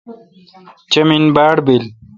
[0.91, 1.83] چمین باڑبیل۔